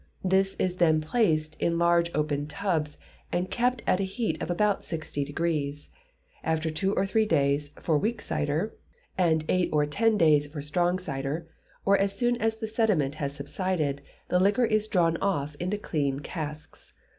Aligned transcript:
This 0.23 0.55
is 0.57 0.77
then 0.77 0.99
placed 0.99 1.55
in 1.59 1.77
large 1.77 2.09
open 2.15 2.47
tubs, 2.47 2.97
and 3.31 3.51
kept 3.51 3.83
at 3.85 3.99
a 3.99 4.03
heat 4.03 4.41
of 4.41 4.49
about 4.49 4.83
sixty 4.83 5.23
degrees. 5.23 5.89
After 6.43 6.71
two 6.71 6.93
or 6.95 7.05
three 7.05 7.27
days 7.27 7.69
for 7.79 7.99
weak 7.99 8.19
cider, 8.19 8.73
and 9.15 9.45
eight 9.47 9.69
or 9.71 9.85
ten 9.85 10.17
days 10.17 10.47
for 10.47 10.59
strong 10.59 10.97
cider, 10.97 11.47
or 11.85 11.99
as 11.99 12.17
soon 12.17 12.35
as 12.37 12.55
the 12.55 12.67
sediment 12.67 13.13
has 13.21 13.35
subsided, 13.35 14.01
the 14.29 14.39
liquor 14.39 14.65
is 14.65 14.87
drawn 14.87 15.17
off 15.17 15.53
into 15.59 15.77
clean 15.77 16.19
casks. 16.21 16.93